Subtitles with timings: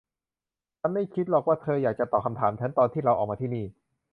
[0.79, 3.65] ฉันไม่คิดหรอกว่าเธออยากจะตอบคำถามฉันตอนที่เราออกมาที่นี่